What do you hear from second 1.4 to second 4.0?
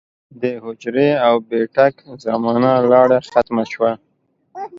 بېټک زمانه لاړه ختمه شوه